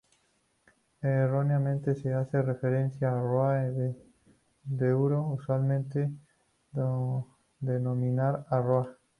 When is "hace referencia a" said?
2.11-3.21